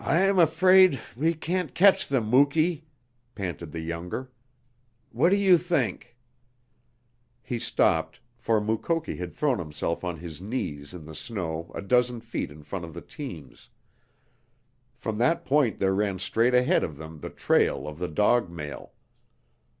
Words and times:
"I'm 0.03 0.39
afraid 0.39 0.99
we 1.15 1.35
can't 1.35 1.75
catch 1.75 2.07
them, 2.07 2.27
Muky," 2.27 2.85
panted 3.35 3.71
the 3.71 3.81
younger. 3.81 4.31
"What 5.11 5.29
do 5.29 5.35
you 5.35 5.59
think" 5.59 6.17
He 7.43 7.59
stopped, 7.59 8.19
for 8.35 8.59
Mukoki 8.59 9.17
had 9.17 9.31
thrown 9.35 9.59
himself 9.59 10.03
on 10.03 10.17
his 10.17 10.41
knees 10.41 10.95
in 10.95 11.05
the 11.05 11.13
snow 11.13 11.69
a 11.75 11.83
dozen 11.83 12.19
feet 12.19 12.49
in 12.49 12.63
front 12.63 12.83
of 12.85 12.95
the 12.95 13.01
teams. 13.01 13.69
From 14.95 15.19
that 15.19 15.45
point 15.45 15.77
there 15.77 15.93
ran 15.93 16.17
straight 16.17 16.55
ahead 16.55 16.83
of 16.83 16.97
them 16.97 17.19
the 17.19 17.29
trail 17.29 17.87
of 17.87 17.99
the 17.99 18.07
dog 18.07 18.49
mail. 18.49 18.93